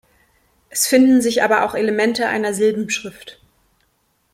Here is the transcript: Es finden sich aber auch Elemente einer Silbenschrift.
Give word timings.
Es 0.71 0.87
finden 0.87 1.21
sich 1.21 1.43
aber 1.43 1.63
auch 1.63 1.75
Elemente 1.75 2.27
einer 2.27 2.55
Silbenschrift. 2.55 3.39